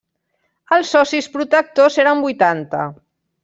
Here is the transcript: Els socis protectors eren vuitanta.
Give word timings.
Els 0.77 0.93
socis 0.95 1.29
protectors 1.37 2.01
eren 2.07 2.27
vuitanta. 2.27 2.85